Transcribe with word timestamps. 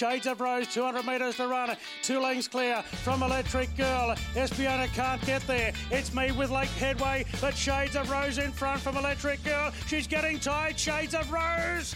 Shades 0.00 0.26
of 0.26 0.40
Rose, 0.40 0.66
200 0.68 1.04
metres 1.04 1.36
to 1.36 1.46
run. 1.46 1.76
Two 2.02 2.20
lengths 2.20 2.48
clear 2.48 2.80
from 3.04 3.22
Electric 3.22 3.76
Girl. 3.76 4.14
Espiona 4.34 4.86
can't 4.94 5.20
get 5.26 5.46
there. 5.46 5.74
It's 5.90 6.14
me 6.14 6.32
with 6.32 6.50
Lake 6.50 6.70
Headway, 6.70 7.26
but 7.38 7.54
Shades 7.54 7.96
of 7.96 8.10
Rose 8.10 8.38
in 8.38 8.50
front 8.50 8.80
from 8.80 8.96
Electric 8.96 9.44
Girl. 9.44 9.70
She's 9.88 10.06
getting 10.06 10.40
tight. 10.40 10.78
Shades 10.78 11.14
of 11.14 11.30
Rose. 11.30 11.94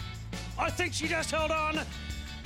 I 0.59 0.69
think 0.69 0.93
she 0.93 1.07
just 1.07 1.31
held 1.31 1.49
on. 1.49 1.79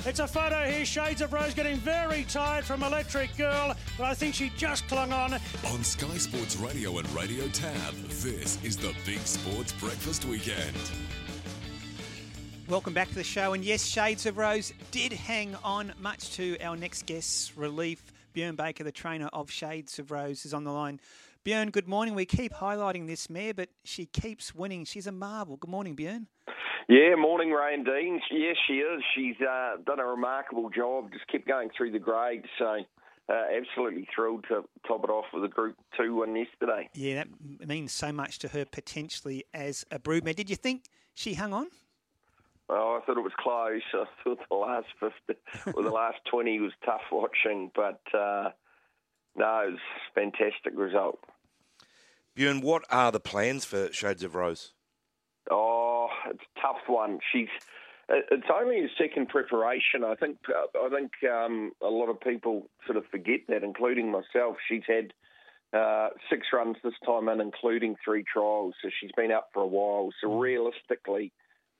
It's 0.05 0.21
a 0.21 0.27
photo 0.27 0.64
here. 0.64 0.86
Shades 0.86 1.20
of 1.20 1.34
Rose 1.34 1.54
getting 1.54 1.76
very 1.76 2.23
tired 2.30 2.64
from 2.64 2.82
Electric 2.82 3.36
Girl, 3.36 3.76
but 3.98 4.05
I 4.05 4.14
think 4.14 4.36
she 4.36 4.54
just 4.55 4.88
clung 4.88 5.12
on. 5.12 5.34
On 5.34 5.84
Sky 5.84 6.18
Sports 6.20 6.55
Radio 6.55 7.00
and 7.00 7.10
Radio 7.14 7.46
Tab, 7.50 7.96
this 8.07 8.64
is 8.64 8.78
the 8.78 8.96
Big 9.05 9.20
Sports 9.20 9.73
Breakfast 9.73 10.23
Weekend. 10.23 10.78
Welcome 12.70 12.93
back 12.93 13.09
to 13.09 13.15
the 13.15 13.23
show. 13.23 13.54
And 13.54 13.65
yes, 13.65 13.83
Shades 13.83 14.27
of 14.27 14.38
Rose 14.38 14.73
did 14.91 15.11
hang 15.11 15.55
on, 15.64 15.91
much 16.00 16.36
to 16.36 16.55
our 16.61 16.75
next 16.75 17.07
guest's 17.07 17.57
relief. 17.57 18.14
Björn 18.36 18.55
Baker, 18.55 18.83
the 18.83 18.91
trainer 18.91 19.27
of 19.33 19.50
Shades 19.50 19.97
of 19.97 20.11
Rose, 20.11 20.46
is 20.46 20.54
on 20.54 20.65
the 20.65 20.71
line. 20.71 21.00
Björn, 21.43 21.71
good 21.71 21.87
morning. 21.87 22.13
We 22.13 22.27
keep 22.27 22.54
highlighting 22.54 23.07
this 23.07 23.27
mare, 23.27 23.55
but 23.55 23.69
she 23.83 24.05
keeps 24.05 24.54
winning. 24.54 24.86
She's 24.86 25.07
a 25.07 25.11
marvel. 25.11 25.57
Good 25.57 25.71
morning, 25.71 25.96
Björn. 25.96 26.27
Yeah, 26.87 27.15
morning, 27.15 27.50
Ray 27.50 27.74
and 27.74 27.83
Dean. 27.83 28.21
Yes, 28.29 28.55
she 28.68 28.74
is. 28.74 29.01
She's 29.15 29.41
uh, 29.41 29.77
done 29.83 29.99
a 29.99 30.05
remarkable 30.05 30.69
job. 30.69 31.11
Just 31.11 31.25
kept 31.25 31.47
going 31.47 31.71
through 31.75 31.91
the 31.91 31.99
grades. 31.99 32.45
So, 32.59 32.81
uh, 33.30 33.44
absolutely 33.58 34.08
thrilled 34.16 34.45
to 34.49 34.63
top 34.88 35.03
it 35.03 35.09
off 35.09 35.25
with 35.33 35.44
a 35.44 35.47
Group 35.47 35.75
Two 35.97 36.17
win 36.17 36.36
yesterday. 36.36 36.88
Yeah, 36.94 37.23
that 37.58 37.67
means 37.67 37.94
so 37.94 38.11
much 38.11 38.38
to 38.39 38.47
her 38.49 38.66
potentially 38.66 39.45
as 39.55 39.86
a 39.89 39.97
broodmare. 39.97 40.36
Did 40.36 40.52
you 40.52 40.55
think 40.55 40.83
she 41.16 41.33
hung 41.33 41.52
on? 41.52 41.69
Oh, 42.69 43.00
I 43.02 43.05
thought 43.05 43.17
it 43.17 43.22
was 43.22 43.33
close. 43.39 43.81
I 43.94 44.05
thought 44.23 44.39
the 44.50 44.55
last 44.55 44.88
fifty 45.00 45.39
or 45.75 45.83
the 45.83 45.89
last 45.89 46.17
twenty 46.30 46.59
was 46.59 46.72
tough 46.86 47.02
watching, 47.11 47.71
but 47.75 48.02
uh, 48.13 48.49
no, 49.35 49.63
it 49.67 49.71
was 49.71 49.80
a 50.11 50.13
fantastic 50.19 50.73
result. 50.75 51.19
Björn, 52.38 52.61
what 52.63 52.83
are 52.89 53.11
the 53.11 53.19
plans 53.19 53.66
for 53.66 53.91
Shades 53.91 54.23
of 54.23 54.35
Rose? 54.35 54.73
Oh, 55.52 56.07
it's 56.29 56.44
a 56.57 56.61
tough 56.61 56.81
one. 56.88 57.19
She's 57.33 57.47
it's 58.09 58.47
only 58.53 58.79
a 58.79 58.88
second 58.97 59.29
preparation. 59.29 60.03
I 60.03 60.16
think 60.16 60.38
I 60.49 60.89
think 60.89 61.11
um, 61.31 61.72
a 61.81 61.89
lot 61.89 62.09
of 62.09 62.19
people 62.22 62.69
sort 62.85 62.97
of 62.97 63.05
forget 63.11 63.41
that, 63.49 63.63
including 63.63 64.11
myself. 64.11 64.57
She's 64.67 64.83
had 64.88 65.13
uh, 65.77 66.09
six 66.29 66.47
runs 66.53 66.77
this 66.83 66.94
time 67.05 67.29
in, 67.29 67.39
including 67.41 67.95
three 68.03 68.23
trials, 68.31 68.73
so 68.81 68.89
she's 68.99 69.11
been 69.16 69.31
up 69.31 69.49
for 69.53 69.61
a 69.61 69.67
while. 69.67 70.09
So 70.22 70.27
Mm. 70.29 70.39
realistically, 70.41 71.31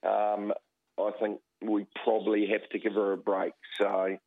um, 0.04 0.54
I 1.00 1.12
think 1.20 1.40
we 1.62 1.86
probably 2.04 2.48
have 2.48 2.68
to 2.70 2.80
give 2.80 2.94
her 2.94 3.14
a 3.14 3.18
break. 3.18 3.54
So. 3.78 4.18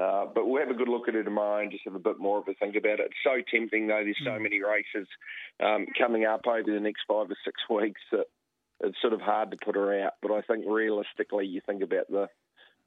Uh, 0.00 0.24
but 0.34 0.46
we'll 0.46 0.62
have 0.62 0.70
a 0.70 0.78
good 0.78 0.88
look 0.88 1.08
at 1.08 1.14
it 1.14 1.24
tomorrow 1.24 1.60
and 1.60 1.70
just 1.70 1.84
have 1.84 1.96
a 1.96 1.98
bit 1.98 2.18
more 2.18 2.38
of 2.38 2.48
a 2.48 2.54
think 2.54 2.76
about 2.76 3.00
it. 3.00 3.10
It's 3.10 3.14
so 3.22 3.42
tempting, 3.50 3.88
though. 3.88 4.00
There's 4.02 4.16
so 4.24 4.38
many 4.38 4.62
races 4.62 5.06
um, 5.58 5.84
coming 5.98 6.24
up 6.24 6.46
over 6.46 6.72
the 6.72 6.80
next 6.80 7.02
five 7.06 7.28
or 7.28 7.36
six 7.44 7.60
weeks 7.68 8.00
that 8.12 8.24
it's 8.82 9.00
sort 9.02 9.12
of 9.12 9.20
hard 9.20 9.50
to 9.50 9.58
put 9.62 9.74
her 9.74 10.02
out. 10.02 10.12
But 10.22 10.30
I 10.30 10.40
think 10.42 10.64
realistically, 10.66 11.46
you 11.46 11.60
think 11.66 11.82
about 11.82 12.08
the 12.08 12.28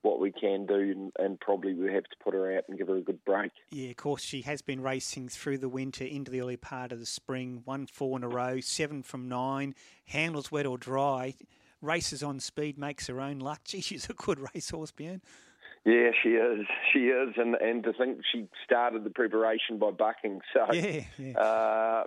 what 0.01 0.19
we 0.19 0.31
can 0.31 0.65
do, 0.65 0.75
and, 0.75 1.11
and 1.17 1.39
probably 1.39 1.73
we 1.73 1.91
have 1.91 2.03
to 2.03 2.15
put 2.21 2.33
her 2.33 2.55
out 2.57 2.65
and 2.67 2.77
give 2.77 2.87
her 2.87 2.97
a 2.97 3.01
good 3.01 3.23
break. 3.23 3.51
Yeah, 3.71 3.89
of 3.89 3.95
course, 3.95 4.21
she 4.21 4.41
has 4.41 4.61
been 4.61 4.81
racing 4.81 5.29
through 5.29 5.59
the 5.59 5.69
winter 5.69 6.03
into 6.03 6.29
the 6.29 6.41
early 6.41 6.57
part 6.57 6.91
of 6.91 6.99
the 6.99 7.05
spring. 7.05 7.63
Won 7.65 7.87
four 7.87 8.17
in 8.17 8.23
a 8.23 8.27
row, 8.27 8.59
seven 8.59 9.01
from 9.01 9.29
nine. 9.29 9.75
Handles 10.05 10.51
wet 10.51 10.65
or 10.65 10.77
dry. 10.77 11.35
Races 11.83 12.23
on 12.23 12.39
speed, 12.39 12.77
makes 12.77 13.07
her 13.07 13.19
own 13.21 13.39
luck. 13.39 13.61
Gee, 13.65 13.81
she's 13.89 14.09
a 14.09 14.13
good 14.13 14.39
racehorse, 14.55 14.91
Björn. 14.91 15.21
Yeah, 15.85 16.11
she 16.23 16.29
is. 16.29 16.65
She 16.93 17.07
is, 17.07 17.33
and 17.35 17.55
and 17.55 17.83
to 17.83 17.91
think 17.91 18.19
she 18.31 18.47
started 18.63 19.03
the 19.03 19.09
preparation 19.09 19.79
by 19.79 19.91
bucking. 19.91 20.39
So 20.53 20.71
Yeah, 20.71 21.01
yeah. 21.17 21.37
Uh, 21.37 22.03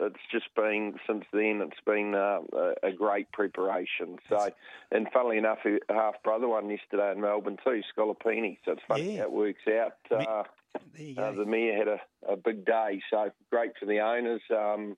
it's 0.00 0.16
just 0.32 0.52
been 0.56 0.94
since 1.06 1.24
then. 1.32 1.62
It's 1.62 1.80
been 1.86 2.16
uh, 2.16 2.40
a, 2.82 2.88
a 2.88 2.92
great 2.92 3.30
preparation. 3.30 4.16
So, 4.28 4.50
and 4.90 5.06
funnily 5.12 5.38
enough, 5.38 5.58
her 5.62 5.78
half 5.88 6.20
brother 6.24 6.48
won 6.48 6.68
yesterday 6.70 7.12
in 7.12 7.20
Melbourne 7.20 7.58
too, 7.64 7.82
Scolopini. 7.96 8.58
So 8.64 8.72
it's 8.72 8.82
funny 8.88 9.12
Yeah. 9.14 9.18
how 9.20 9.24
it 9.26 9.32
works 9.32 9.62
out. 9.68 9.92
Uh, 10.10 10.42
There 10.96 11.06
you 11.06 11.14
uh, 11.16 11.30
go. 11.30 11.44
the 11.44 11.46
mare 11.48 11.76
had 11.78 11.86
a, 11.86 12.00
a 12.32 12.36
big 12.36 12.64
day, 12.64 13.00
so 13.10 13.30
great 13.48 13.72
for 13.78 13.86
the 13.86 14.00
owners. 14.00 14.42
Um, 14.50 14.96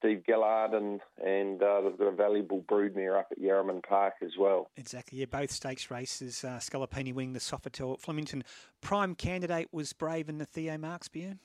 Steve 0.00 0.22
Gillard 0.26 0.72
and 0.74 1.00
and 1.24 1.62
uh, 1.62 1.82
they've 1.82 1.98
got 1.98 2.08
a 2.08 2.12
valuable 2.12 2.62
broodmare 2.62 3.18
up 3.18 3.28
at 3.30 3.38
Yarraman 3.38 3.82
Park 3.82 4.14
as 4.22 4.32
well. 4.38 4.70
Exactly. 4.76 5.18
Yeah, 5.18 5.26
both 5.30 5.50
stakes 5.50 5.90
races. 5.90 6.42
Uh, 6.42 6.58
Scalapini 6.58 7.14
winning 7.14 7.34
the 7.34 7.38
Sofitel 7.38 7.94
at 7.94 8.00
Flemington. 8.00 8.42
Prime 8.80 9.14
candidate 9.14 9.68
was 9.72 9.92
Brave 9.92 10.28
in 10.28 10.38
the 10.38 10.46
Theo 10.46 10.76
Marks, 10.78 11.08
Björn. 11.08 11.38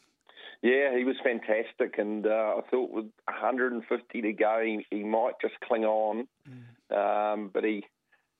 Yeah, 0.62 0.98
he 0.98 1.04
was 1.04 1.16
fantastic, 1.24 2.00
and 2.00 2.26
uh, 2.26 2.56
I 2.58 2.62
thought 2.72 2.90
with 2.90 3.06
150 3.26 4.22
to 4.22 4.34
go, 4.34 4.62
he, 4.64 4.86
he 4.90 5.04
might 5.04 5.34
just 5.42 5.54
cling 5.60 5.84
on, 5.84 6.28
um, 6.90 7.52
but 7.54 7.64
he 7.64 7.84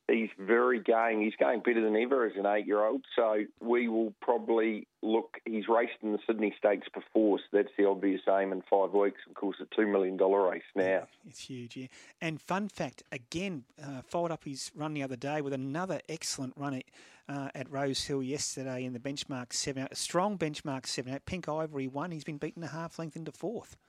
he's 0.08 0.30
very 0.38 0.80
going. 0.80 1.22
He's 1.22 1.36
going 1.40 1.62
better 1.62 1.82
than 1.82 1.96
ever 1.96 2.26
as 2.26 2.34
an 2.38 2.46
eight-year-old. 2.46 3.06
So 3.16 3.44
we 3.60 3.88
will 3.88 4.14
probably 4.22 4.88
look. 5.02 5.38
He's 5.46 5.68
raced 5.68 5.98
in 6.02 6.12
the 6.12 6.20
Sydney 6.28 6.54
Stakes 6.58 6.88
before, 6.94 7.40
so 7.40 7.44
that's 7.52 7.72
the 7.78 7.86
obvious 7.86 8.22
aim 8.30 8.52
in 8.52 8.62
five 8.70 8.92
weeks. 8.92 9.22
Of 9.28 9.36
course, 9.36 9.58
a 9.62 9.76
two 9.76 9.88
million 9.88 10.18
dollar 10.18 10.50
race 10.50 10.64
now. 10.76 11.08
It's 11.28 11.42
huge, 11.42 11.78
yeah. 11.78 11.88
And 12.22 12.42
fun 12.42 12.70
fact, 12.70 13.04
again, 13.12 13.64
uh, 13.82 14.02
followed 14.08 14.32
up 14.32 14.44
his 14.44 14.72
run 14.76 14.94
the 14.94 15.04
other 15.04 15.16
day 15.16 15.42
with 15.42 15.54
another 15.54 16.00
excellent 16.08 16.54
run 16.56 16.76
at, 16.76 16.84
uh, 17.28 17.50
at 17.56 17.72
Rose 17.72 18.04
Hill 18.04 18.22
yesterday 18.22 18.86
in 18.86 18.94
the 18.94 19.00
benchmark 19.00 19.54
seven 19.54 19.84
out. 19.84 19.92
A 19.92 19.96
strong 19.96 20.38
benchmark 20.38 20.86
seven 20.86 21.14
out. 21.14 21.26
Pink 21.26 21.50
Ivory 21.50 21.88
won. 21.88 22.12
He's 22.12 22.24
been 22.24 22.38
beaten 22.38 22.64
a 22.64 22.68
half 22.68 23.00
length 23.00 23.16
into 23.16 23.32
fourth. 23.32 23.78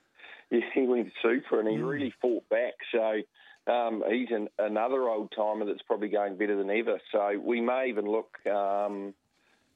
Yeah, 0.49 0.61
he 0.73 0.83
went 0.83 1.11
super, 1.21 1.59
and 1.59 1.67
he 1.67 1.75
really 1.75 2.13
fought 2.21 2.47
back. 2.47 2.75
So. 2.93 3.17
Um, 3.67 4.03
he's 4.09 4.29
an, 4.31 4.47
another 4.57 5.09
old 5.09 5.31
timer 5.35 5.65
that's 5.65 5.81
probably 5.81 6.09
going 6.09 6.37
better 6.37 6.55
than 6.55 6.69
ever. 6.69 6.99
So 7.11 7.39
we 7.43 7.61
may 7.61 7.87
even 7.89 8.05
look 8.05 8.37
um, 8.47 9.13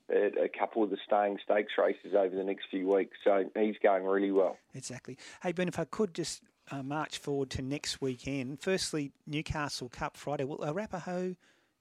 at 0.09 0.38
a 0.38 0.50
couple 0.57 0.84
of 0.84 0.90
the 0.90 0.97
staying 1.06 1.38
stakes 1.44 1.74
races 1.78 2.13
over 2.18 2.35
the 2.35 2.44
next 2.44 2.66
few 2.72 2.88
weeks. 2.88 3.18
So 3.24 3.44
he's 3.56 3.75
going 3.84 4.06
really 4.06 4.31
well. 4.31 4.57
Exactly. 4.74 5.18
Hey, 5.44 5.52
Ben, 5.52 5.68
if 5.68 5.78
I 5.78 5.85
could 5.85 6.13
just 6.13 6.41
uh, 6.72 6.84
march 6.84 7.18
forward 7.18 7.50
to 7.52 7.62
next 7.62 8.02
weekend. 8.02 8.62
Firstly, 8.62 9.12
Newcastle 9.28 9.90
Cup 9.90 10.18
Friday. 10.18 10.46
Will 10.46 10.63
Arapaho 10.63 11.35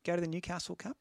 go 0.04 0.14
to 0.16 0.20
the 0.20 0.28
Newcastle 0.28 0.74
Cup? 0.74 0.96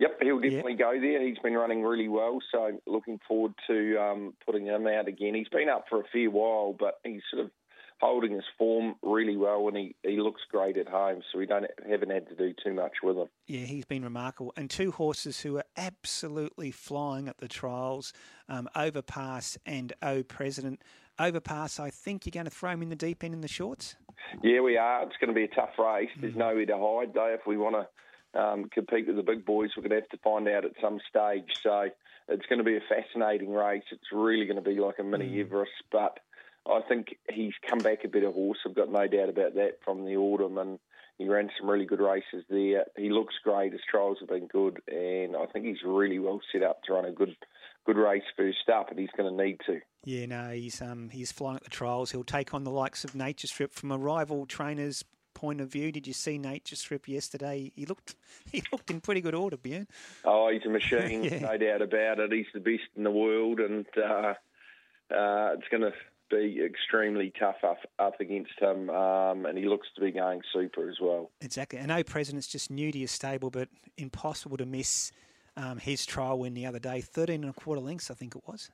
Yep, 0.00 0.18
he'll 0.22 0.38
definitely 0.38 0.74
go 0.74 0.92
there. 1.00 1.26
He's 1.26 1.38
been 1.38 1.54
running 1.54 1.82
really 1.82 2.06
well, 2.08 2.38
so 2.52 2.80
looking 2.86 3.18
forward 3.26 3.52
to 3.66 3.96
um, 3.96 4.34
putting 4.46 4.66
him 4.66 4.86
out 4.86 5.08
again. 5.08 5.34
He's 5.34 5.48
been 5.48 5.68
up 5.68 5.86
for 5.88 6.00
a 6.00 6.04
fair 6.12 6.30
while, 6.30 6.72
but 6.78 7.00
he's 7.02 7.22
sort 7.32 7.44
of 7.44 7.50
holding 8.00 8.32
his 8.32 8.44
form 8.56 8.94
really 9.02 9.36
well, 9.36 9.66
and 9.68 9.76
he, 9.76 9.96
he 10.02 10.20
looks 10.20 10.42
great 10.50 10.76
at 10.76 10.88
home. 10.88 11.20
So 11.30 11.38
we 11.38 11.46
don't 11.46 11.66
haven't 11.88 12.10
had 12.10 12.28
to 12.28 12.34
do 12.34 12.54
too 12.62 12.72
much 12.72 12.92
with 13.02 13.16
him. 13.16 13.28
Yeah, 13.46 13.66
he's 13.66 13.84
been 13.84 14.04
remarkable. 14.04 14.52
And 14.56 14.70
two 14.70 14.92
horses 14.92 15.40
who 15.40 15.56
are 15.56 15.64
absolutely 15.76 16.70
flying 16.70 17.28
at 17.28 17.38
the 17.38 17.48
trials, 17.48 18.12
um, 18.48 18.68
Overpass 18.74 19.58
and 19.66 19.92
O 20.02 20.22
President. 20.22 20.82
Overpass, 21.18 21.80
I 21.80 21.90
think 21.90 22.24
you're 22.24 22.30
going 22.30 22.44
to 22.44 22.50
throw 22.50 22.70
him 22.70 22.82
in 22.82 22.90
the 22.90 22.96
deep 22.96 23.24
end 23.24 23.34
in 23.34 23.40
the 23.40 23.48
shorts. 23.48 23.96
Yeah, 24.42 24.60
we 24.60 24.76
are. 24.76 25.02
It's 25.02 25.16
going 25.20 25.28
to 25.28 25.34
be 25.34 25.44
a 25.44 25.48
tough 25.48 25.76
race. 25.78 26.10
There's 26.20 26.36
nowhere 26.36 26.66
to 26.66 26.78
hide, 26.78 27.14
though. 27.14 27.34
If 27.34 27.46
we 27.46 27.56
want 27.56 27.74
to 27.74 28.40
um, 28.40 28.68
compete 28.72 29.08
with 29.08 29.16
the 29.16 29.22
big 29.22 29.44
boys, 29.44 29.70
we're 29.76 29.82
going 29.82 29.90
to 29.90 29.96
have 29.96 30.08
to 30.10 30.18
find 30.18 30.46
out 30.46 30.64
at 30.64 30.72
some 30.80 31.00
stage. 31.08 31.50
So 31.62 31.88
it's 32.28 32.46
going 32.46 32.58
to 32.58 32.64
be 32.64 32.76
a 32.76 32.80
fascinating 32.88 33.50
race. 33.50 33.82
It's 33.90 34.12
really 34.12 34.44
going 34.46 34.62
to 34.62 34.70
be 34.70 34.78
like 34.78 35.00
a 35.00 35.02
mini 35.02 35.40
Everest, 35.40 35.72
but 35.90 36.20
I 36.70 36.80
think 36.88 37.16
he's 37.32 37.52
come 37.68 37.78
back 37.78 38.04
a 38.04 38.08
better 38.08 38.30
horse. 38.30 38.58
I've 38.66 38.74
got 38.74 38.90
no 38.92 39.06
doubt 39.06 39.28
about 39.28 39.54
that 39.54 39.78
from 39.84 40.04
the 40.04 40.16
autumn, 40.16 40.58
and 40.58 40.78
he 41.18 41.28
ran 41.28 41.50
some 41.58 41.68
really 41.68 41.86
good 41.86 42.00
races 42.00 42.44
there. 42.48 42.84
He 42.96 43.10
looks 43.10 43.34
great. 43.42 43.72
His 43.72 43.80
trials 43.90 44.18
have 44.20 44.28
been 44.28 44.46
good, 44.46 44.80
and 44.88 45.34
I 45.36 45.46
think 45.46 45.64
he's 45.66 45.82
really 45.84 46.18
well 46.18 46.40
set 46.52 46.62
up 46.62 46.82
to 46.84 46.92
run 46.92 47.04
a 47.06 47.12
good, 47.12 47.34
good 47.86 47.96
race 47.96 48.22
first 48.36 48.68
up, 48.72 48.90
and 48.90 48.98
he's 48.98 49.08
going 49.16 49.36
to 49.36 49.44
need 49.44 49.58
to. 49.66 49.80
Yeah, 50.04 50.26
no, 50.26 50.50
he's 50.50 50.80
um 50.80 51.08
he's 51.10 51.32
flying 51.32 51.56
at 51.56 51.64
the 51.64 51.70
trials. 51.70 52.10
He'll 52.12 52.22
take 52.24 52.54
on 52.54 52.64
the 52.64 52.70
likes 52.70 53.02
of 53.04 53.14
Nature 53.14 53.46
Strip 53.48 53.72
from 53.72 53.90
a 53.90 53.98
rival 53.98 54.46
trainer's 54.46 55.04
point 55.34 55.60
of 55.60 55.68
view. 55.70 55.90
Did 55.92 56.06
you 56.06 56.12
see 56.12 56.38
Nature 56.38 56.76
Strip 56.76 57.08
yesterday? 57.08 57.72
He 57.74 57.84
looked 57.86 58.14
he 58.52 58.62
looked 58.72 58.90
in 58.90 59.00
pretty 59.00 59.20
good 59.20 59.34
order, 59.34 59.56
Björn. 59.56 59.86
Oh, 60.24 60.50
he's 60.52 60.64
a 60.66 60.68
machine, 60.68 61.24
Yeah. 61.24 61.38
no 61.40 61.56
doubt 61.56 61.82
about 61.82 62.20
it. 62.20 62.32
He's 62.32 62.46
the 62.54 62.60
best 62.60 62.88
in 62.96 63.02
the 63.04 63.10
world, 63.10 63.58
and 63.58 63.86
uh, 63.96 64.34
uh, 65.10 65.54
it's 65.54 65.68
going 65.70 65.82
to 65.82 65.92
be 66.30 66.60
extremely 66.64 67.32
tough 67.38 67.56
up, 67.64 67.78
up 67.98 68.20
against 68.20 68.52
him. 68.60 68.90
Um, 68.90 69.46
and 69.46 69.56
he 69.56 69.66
looks 69.66 69.88
to 69.94 70.00
be 70.00 70.10
going 70.10 70.42
super 70.52 70.88
as 70.88 70.96
well. 71.00 71.30
Exactly. 71.40 71.78
I 71.78 71.86
know 71.86 72.02
President's 72.02 72.46
just 72.46 72.70
new 72.70 72.92
to 72.92 72.98
your 72.98 73.08
stable, 73.08 73.50
but 73.50 73.68
impossible 73.96 74.56
to 74.58 74.66
miss 74.66 75.12
um, 75.56 75.78
his 75.78 76.06
trial 76.06 76.38
win 76.38 76.54
the 76.54 76.66
other 76.66 76.78
day. 76.78 77.00
13 77.00 77.42
and 77.42 77.50
a 77.50 77.52
quarter 77.52 77.80
lengths, 77.80 78.10
I 78.10 78.14
think 78.14 78.36
it 78.36 78.42
was. 78.46 78.70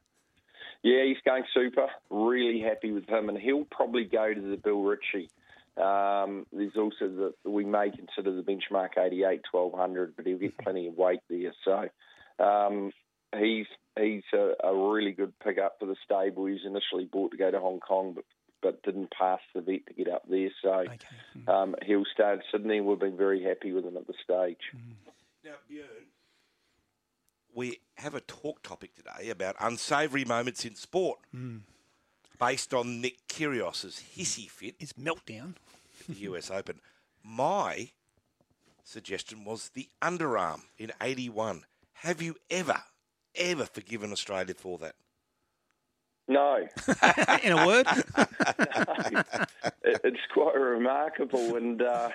Yeah, 0.82 1.04
he's 1.04 1.16
going 1.24 1.44
super. 1.54 1.88
Really 2.10 2.60
happy 2.60 2.92
with 2.92 3.08
him, 3.08 3.30
and 3.30 3.38
he'll 3.38 3.64
probably 3.64 4.04
go 4.04 4.34
to 4.34 4.40
the 4.40 4.56
Bill 4.56 4.82
Ritchie. 4.82 5.30
Um, 5.76 6.46
there's 6.52 6.76
also 6.76 7.08
the 7.08 7.34
we 7.50 7.64
may 7.64 7.90
consider 7.90 8.34
the 8.36 8.42
benchmark 8.42 8.98
88 8.98 9.40
1200, 9.50 10.14
but 10.14 10.26
he'll 10.26 10.38
get 10.38 10.56
plenty 10.58 10.86
of 10.86 10.96
weight 10.96 11.20
there. 11.28 11.52
So 11.64 11.88
Um, 12.44 12.92
he's 13.38 13.66
he's 13.98 14.22
a, 14.32 14.54
a 14.64 14.74
really 14.74 15.12
good 15.12 15.32
pickup 15.40 15.76
for 15.78 15.86
the 15.86 15.96
stable. 16.04 16.46
He's 16.46 16.64
initially 16.66 17.04
bought 17.04 17.30
to 17.32 17.36
go 17.36 17.50
to 17.50 17.60
Hong 17.60 17.80
Kong, 17.80 18.12
but 18.14 18.24
but 18.62 18.82
didn't 18.82 19.10
pass 19.10 19.40
the 19.54 19.60
vet 19.60 19.86
to 19.88 19.92
get 19.94 20.08
up 20.08 20.22
there. 20.28 20.50
So 20.62 20.72
Okay. 20.72 20.96
Mm. 21.38 21.48
um, 21.48 21.74
he'll 21.84 22.04
start 22.12 22.40
Sydney. 22.50 22.80
We've 22.80 22.98
been 22.98 23.16
very 23.16 23.42
happy 23.42 23.72
with 23.72 23.84
him 23.84 23.96
at 23.96 24.06
the 24.06 24.14
stage. 24.24 24.58
Now, 25.44 25.50
Björn, 25.70 26.06
we 27.54 27.80
have 27.96 28.14
a 28.14 28.20
talk 28.22 28.62
topic 28.62 28.94
today 28.94 29.28
about 29.30 29.56
unsavoury 29.60 30.24
moments 30.24 30.64
in 30.64 30.74
sport, 30.76 31.18
based 32.40 32.72
on 32.74 33.00
Nick 33.02 33.18
Kyrgios's 33.28 34.02
hissy 34.16 34.48
fit 34.48 34.76
his 34.78 34.94
meltdown. 34.94 35.54
at 36.08 36.14
the 36.16 36.20
US 36.32 36.50
Open. 36.50 36.80
My 37.22 37.90
suggestion 38.82 39.44
was 39.44 39.70
the 39.74 39.88
underarm 40.02 40.62
in 40.78 40.90
'81. 41.00 41.64
Have 41.98 42.20
you 42.22 42.36
ever, 42.50 42.82
ever 43.36 43.66
forgiven 43.66 44.12
Australia 44.12 44.54
for 44.54 44.78
that? 44.78 44.94
No, 46.26 46.56
In 47.42 47.52
a 47.52 47.66
word, 47.66 47.86
it, 49.82 50.00
it's 50.04 50.20
quite 50.32 50.54
remarkable, 50.54 51.56
and 51.56 51.82
uh, 51.82 52.10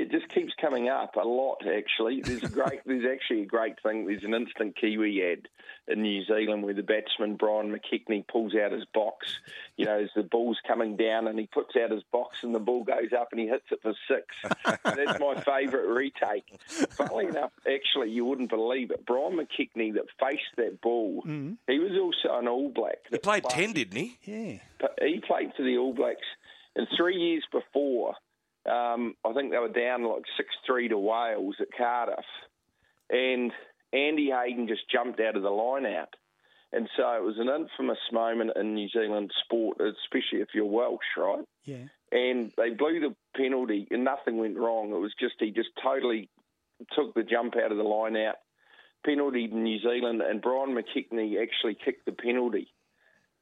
it 0.00 0.10
just 0.10 0.28
keeps 0.28 0.52
coming 0.60 0.88
up 0.88 1.16
a 1.16 1.26
lot. 1.26 1.58
Actually, 1.66 2.20
there's 2.20 2.42
a 2.42 2.48
great, 2.48 2.80
there's 2.86 3.04
actually 3.04 3.42
a 3.42 3.46
great 3.46 3.80
thing. 3.82 4.06
There's 4.06 4.24
an 4.24 4.34
instant 4.34 4.76
Kiwi 4.76 5.22
ad 5.22 5.48
in 5.88 6.02
New 6.02 6.24
Zealand 6.24 6.62
where 6.62 6.74
the 6.74 6.82
batsman 6.82 7.36
Brian 7.36 7.70
McKechnie 7.70 8.26
pulls 8.26 8.54
out 8.54 8.72
his 8.72 8.84
box. 8.92 9.38
You 9.76 9.86
know, 9.86 9.98
as 9.98 10.10
the 10.14 10.22
ball's 10.22 10.58
coming 10.66 10.96
down, 10.96 11.28
and 11.28 11.38
he 11.38 11.46
puts 11.46 11.76
out 11.76 11.90
his 11.90 12.02
box, 12.12 12.38
and 12.42 12.54
the 12.54 12.60
ball 12.60 12.84
goes 12.84 13.12
up, 13.18 13.28
and 13.32 13.40
he 13.40 13.46
hits 13.46 13.66
it 13.70 13.80
for 13.82 13.94
six. 14.08 14.26
That's 14.84 15.20
my 15.20 15.40
favourite 15.40 15.88
retake. 15.88 16.44
Funnily 16.90 17.26
enough, 17.26 17.52
actually, 17.60 18.10
you 18.10 18.24
wouldn't 18.24 18.50
believe 18.50 18.90
it. 18.90 19.06
Brian 19.06 19.38
McKechnie 19.38 19.94
that 19.94 20.06
faced 20.20 20.56
that 20.56 20.80
ball, 20.80 21.22
mm. 21.26 21.56
he 21.66 21.78
was 21.78 21.92
also 22.00 22.38
an 22.38 22.48
All 22.48 22.70
Black. 22.70 22.98
He 23.04 23.10
that 23.12 23.22
played 23.22 23.44
10, 23.44 23.72
didn't 23.72 23.96
he? 23.96 24.18
yeah. 24.24 24.58
but 24.80 24.98
he 25.00 25.20
played 25.26 25.52
for 25.56 25.62
the 25.62 25.76
All 25.78 25.94
Blacks. 25.94 26.26
And 26.74 26.86
three 26.94 27.16
years 27.16 27.44
before, 27.50 28.14
um, 28.68 29.14
I 29.24 29.32
think 29.32 29.50
they 29.50 29.58
were 29.58 29.68
down 29.68 30.04
like 30.04 30.22
6 30.36 30.48
3 30.66 30.88
to 30.88 30.98
Wales 30.98 31.56
at 31.60 31.68
Cardiff. 31.76 32.24
And 33.10 33.52
Andy 33.92 34.30
Hayden 34.30 34.66
just 34.68 34.90
jumped 34.90 35.20
out 35.20 35.36
of 35.36 35.42
the 35.42 35.50
line 35.50 35.86
out. 35.86 36.14
And 36.72 36.88
so 36.96 37.08
it 37.12 37.22
was 37.22 37.38
an 37.38 37.48
infamous 37.48 37.98
moment 38.12 38.50
in 38.56 38.74
New 38.74 38.88
Zealand 38.88 39.30
sport, 39.44 39.78
especially 39.80 40.40
if 40.40 40.48
you're 40.52 40.66
Welsh, 40.66 40.98
right? 41.16 41.44
Yeah. 41.64 41.84
and 42.12 42.52
they 42.56 42.70
blew 42.70 43.00
the 43.00 43.14
penalty 43.36 43.86
and 43.90 44.04
nothing 44.04 44.38
went 44.38 44.56
wrong. 44.56 44.90
It 44.90 44.98
was 44.98 45.14
just 45.18 45.34
he 45.38 45.50
just 45.50 45.70
totally 45.82 46.28
took 46.92 47.14
the 47.14 47.22
jump 47.22 47.54
out 47.56 47.70
of 47.72 47.78
the 47.78 47.84
line 47.84 48.16
out. 48.16 48.36
Penalty 49.04 49.44
in 49.44 49.62
New 49.62 49.78
Zealand 49.80 50.20
and 50.22 50.42
Brian 50.42 50.74
McKechnie 50.76 51.40
actually 51.40 51.76
kicked 51.82 52.06
the 52.06 52.12
penalty. 52.12 52.68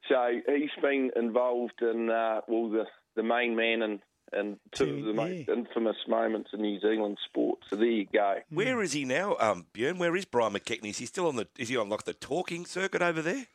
So 0.09 0.41
he's 0.47 0.71
been 0.82 1.11
involved 1.17 1.81
in 1.81 2.11
uh, 2.11 2.41
well 2.47 2.69
the, 2.71 2.85
the 3.17 3.23
main 3.23 3.56
man 3.56 3.82
and 3.82 4.00
and 4.32 4.59
two 4.73 4.87
Two, 4.87 4.99
of 5.00 5.05
the 5.05 5.12
most 5.12 5.44
yeah. 5.49 5.55
infamous 5.55 5.97
moments 6.09 6.50
in 6.53 6.62
New 6.62 6.81
Zealand 6.81 7.19
sport. 7.25 7.61
So 7.71 7.76
there 7.76 7.87
you 7.87 8.06
go. 8.12 8.38
Where 8.50 8.82
is 8.82 8.93
he 8.93 9.05
now, 9.05 9.37
um, 9.41 9.67
Björn? 9.75 9.99
Where 9.99 10.17
is 10.17 10.25
Brian 10.25 10.53
McKechnie? 10.53 10.91
Is 10.91 10.99
he 10.99 11.06
still 11.06 11.29
on 11.29 11.37
the? 11.37 11.47
Is 11.59 11.69
he 11.69 11.76
on 11.76 11.88
like 11.88 12.05
the 12.05 12.15
talking 12.15 12.67
circuit 12.67 13.03
over 13.03 13.23
there? 13.23 13.47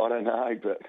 I 0.00 0.08
don't 0.08 0.24
know, 0.24 0.56
but 0.62 0.80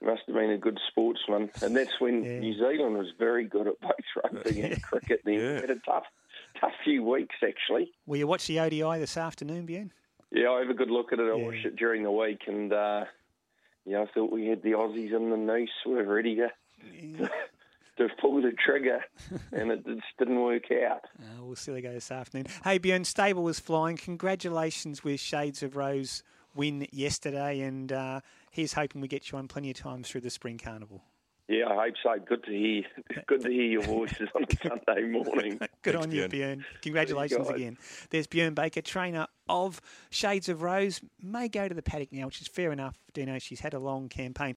he 0.00 0.06
must 0.06 0.22
have 0.26 0.34
been 0.34 0.50
a 0.50 0.58
good 0.58 0.78
sportsman. 0.90 1.50
And 1.62 1.76
that's 1.76 2.00
when 2.00 2.24
Yeah. 2.24 2.38
New 2.40 2.54
Zealand 2.54 2.96
was 2.96 3.08
very 3.18 3.44
good 3.44 3.66
at 3.68 3.80
both 3.80 3.92
rugby 4.32 4.62
and 4.62 4.82
cricket. 4.90 5.20
They 5.24 5.36
Yeah. 5.36 5.60
had 5.60 5.70
a 5.70 5.76
tough 5.76 6.04
tough 6.60 6.72
few 6.84 7.02
weeks 7.04 7.34
actually. 7.46 7.92
Will 8.06 8.16
you 8.16 8.26
watch 8.26 8.46
the 8.46 8.60
ODI 8.60 8.98
this 8.98 9.16
afternoon, 9.16 9.66
Bjorn? 9.66 9.92
Yeah, 10.30 10.50
I 10.50 10.60
have 10.60 10.70
a 10.70 10.74
good 10.74 10.90
look 10.90 11.12
at 11.12 11.18
it. 11.20 11.24
I 11.30 11.36
Yeah. 11.36 11.44
watched 11.44 11.64
it 11.66 11.76
during 11.76 12.02
the 12.02 12.10
week, 12.10 12.42
and 12.48 12.72
uh, 12.72 13.04
yeah, 13.84 14.00
I 14.02 14.06
thought 14.14 14.32
we 14.32 14.46
had 14.46 14.62
the 14.62 14.70
Aussies 14.72 15.14
in 15.14 15.30
the 15.30 15.36
noose. 15.36 15.68
We 15.86 15.92
were 15.94 16.04
ready 16.04 16.36
to, 16.36 16.48
to 17.96 18.08
pull 18.20 18.40
the 18.42 18.52
trigger, 18.52 19.00
and 19.52 19.70
it 19.70 19.84
just 19.86 20.02
didn't 20.18 20.40
work 20.40 20.70
out. 20.70 21.02
Uh, 21.24 21.42
we'll 21.42 21.56
see 21.56 21.70
how 21.70 21.76
they 21.76 21.80
go 21.82 21.92
this 21.92 22.10
afternoon. 22.10 22.46
Hey, 22.62 22.78
Bjorn, 22.78 23.04
Stable 23.04 23.42
was 23.42 23.58
flying. 23.58 23.96
Congratulations 23.96 25.02
with 25.02 25.20
Shades 25.20 25.62
of 25.62 25.74
Rose 25.74 26.22
win 26.54 26.86
yesterday, 26.92 27.60
and 27.60 27.90
uh, 27.92 28.20
here's 28.50 28.74
hoping 28.74 29.00
we 29.00 29.08
get 29.08 29.30
you 29.32 29.38
on 29.38 29.48
plenty 29.48 29.70
of 29.70 29.76
times 29.76 30.08
through 30.08 30.20
the 30.20 30.30
Spring 30.30 30.58
Carnival. 30.58 31.02
Yeah, 31.48 31.68
I 31.68 31.86
hope 31.86 31.94
so. 32.02 32.14
Good 32.26 32.44
to 32.44 32.50
hear. 32.50 32.82
Good 33.26 33.42
to 33.42 33.50
hear 33.50 33.64
your 33.64 33.82
voices 33.82 34.28
on 34.34 34.44
a 34.44 34.68
Sunday 34.68 35.02
morning. 35.08 35.58
Good 35.82 35.92
Thanks, 35.92 36.06
on 36.06 36.10
you, 36.10 36.26
Bjorn. 36.26 36.30
Bjorn. 36.30 36.64
Congratulations 36.80 37.46
guys. 37.48 37.56
again. 37.56 37.78
There's 38.10 38.26
Bjorn 38.26 38.54
Baker, 38.54 38.80
trainer 38.80 39.26
of 39.48 39.80
Shades 40.08 40.48
of 40.48 40.62
Rose. 40.62 41.02
May 41.22 41.48
go 41.48 41.68
to 41.68 41.74
the 41.74 41.82
paddock 41.82 42.12
now, 42.12 42.26
which 42.26 42.40
is 42.40 42.48
fair 42.48 42.72
enough. 42.72 42.96
Dino, 43.12 43.38
she's 43.38 43.60
had 43.60 43.74
a 43.74 43.78
long 43.78 44.08
campaign. 44.08 44.52